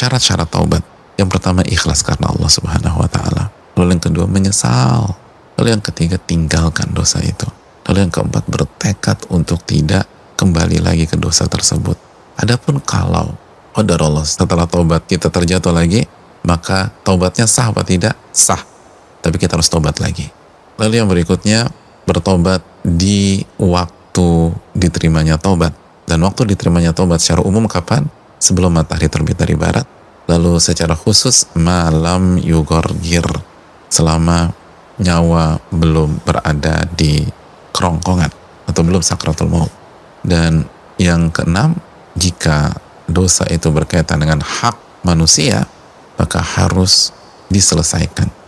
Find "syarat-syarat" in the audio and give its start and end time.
0.00-0.48